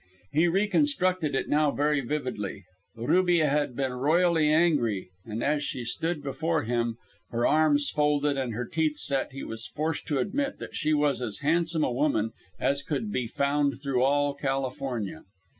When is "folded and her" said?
7.91-8.65